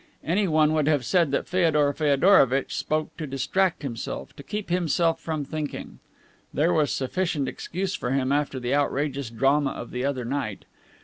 Anyone 0.23 0.73
would 0.73 0.87
have 0.87 1.05
said 1.05 1.29
that 1.29 1.47
Feodor 1.47 1.93
Feodorovitch 1.93 2.75
spoke 2.75 3.15
to 3.17 3.27
distract 3.27 3.83
himself, 3.83 4.35
to 4.35 4.41
keep 4.41 4.71
himself 4.71 5.19
from 5.19 5.45
thinking. 5.45 5.99
There 6.51 6.73
was 6.73 6.91
sufficient 6.91 7.47
excuse 7.47 7.93
for 7.93 8.09
him 8.09 8.31
after 8.31 8.59
the 8.59 8.73
outrageous 8.73 9.29
drama 9.29 9.69
of 9.73 9.91
the 9.91 10.03
other 10.03 10.25
night. 10.25 10.65